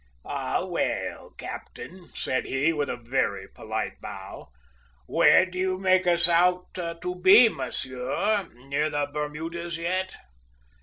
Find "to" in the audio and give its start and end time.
6.73-6.97